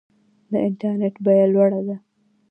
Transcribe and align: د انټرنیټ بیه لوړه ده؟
د 0.51 0.53
انټرنیټ 0.67 1.15
بیه 1.25 1.45
لوړه 1.53 1.81
ده؟ 1.87 1.95